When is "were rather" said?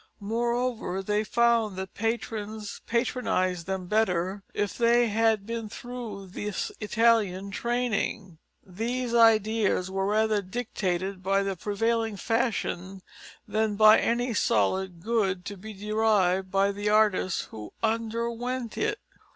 9.91-10.41